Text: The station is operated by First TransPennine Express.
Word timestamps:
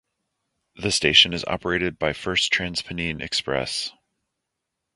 The 0.77 0.89
station 0.89 1.31
is 1.31 1.45
operated 1.45 1.99
by 1.99 2.13
First 2.13 2.51
TransPennine 2.51 3.21
Express. 3.21 3.91